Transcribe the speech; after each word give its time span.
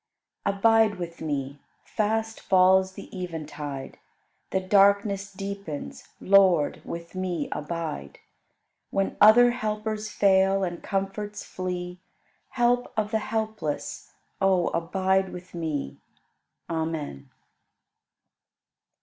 30. 0.45 0.57
Abide 0.57 0.95
with 0.95 1.21
me! 1.21 1.61
Fast 1.83 2.39
falls 2.41 2.93
the 2.93 3.07
eventide, 3.15 3.99
The 4.49 4.59
darkness 4.59 5.31
deepens; 5.31 6.07
Lord, 6.19 6.81
with 6.83 7.13
me 7.13 7.49
abide! 7.51 8.17
When 8.89 9.15
other 9.21 9.51
helpers 9.51 10.09
fail 10.09 10.63
and 10.63 10.81
comforts 10.81 11.43
flee, 11.43 11.99
Help 12.49 12.91
of 12.97 13.11
the 13.11 13.19
helpless, 13.19 14.11
O 14.41 14.69
abide 14.69 15.29
with 15.29 15.53
me! 15.53 15.99
Amen. 16.67 17.29